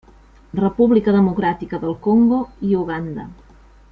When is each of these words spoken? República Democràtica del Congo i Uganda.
República 0.59 1.13
Democràtica 1.17 1.79
del 1.85 1.95
Congo 2.09 2.39
i 2.71 2.75
Uganda. 2.81 3.29